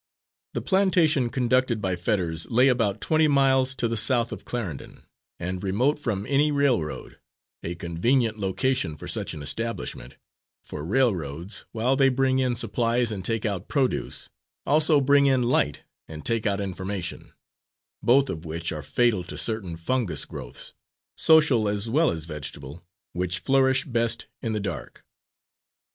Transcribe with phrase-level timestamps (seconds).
[0.55, 5.03] The plantation conducted by Fetters lay about twenty miles to the south of Clarendon,
[5.37, 7.19] and remote from any railroad,
[7.61, 10.15] a convenient location for such an establishment,
[10.63, 14.27] for railroads, while they bring in supplies and take out produce,
[14.65, 17.33] also bring in light and take out information,
[18.01, 20.73] both of which are fatal to certain fungus growths,
[21.15, 22.83] social as well as vegetable,
[23.13, 25.05] which flourish best in the dark.